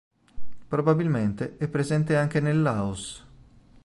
Probabilmente 0.67 1.57
è 1.57 1.67
presente 1.67 2.17
anche 2.17 2.39
nel 2.39 2.59
Laos. 2.63 3.23